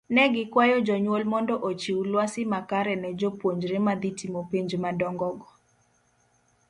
[0.15, 5.49] Negikwayo jonyuol mondo ochiw lwasi makare ne jo puonjre madhii timo penj madongo go.